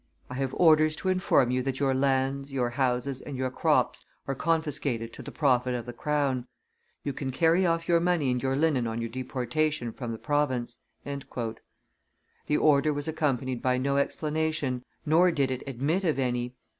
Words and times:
"I 0.31 0.33
have 0.33 0.55
orders 0.55 0.95
to 0.95 1.09
inform 1.09 1.51
you 1.51 1.61
that 1.61 1.79
your 1.79 1.93
lands, 1.93 2.51
your 2.51 2.71
houses, 2.71 3.21
and 3.21 3.37
your 3.37 3.51
crops 3.51 4.03
are 4.27 4.33
confiscated 4.33 5.13
to 5.13 5.21
the 5.21 5.31
profit 5.31 5.75
of 5.75 5.85
the 5.85 5.93
crown; 5.93 6.47
you 7.03 7.13
can 7.13 7.29
carry 7.29 7.67
off 7.67 7.87
your 7.87 7.99
money 7.99 8.31
and 8.31 8.41
your 8.41 8.55
linen 8.55 8.87
on 8.87 8.99
your 8.99 9.11
deportation 9.11 9.91
from 9.91 10.11
the 10.11 10.17
province." 10.17 10.79
The 11.05 12.57
order 12.57 12.91
was 12.91 13.07
accompanied 13.07 13.61
by 13.61 13.77
no 13.77 13.97
explanation; 13.97 14.83
nor 15.05 15.29
did 15.29 15.51
it 15.51 15.61
admit 15.67 16.03
of 16.03 16.17
any. 16.17 16.55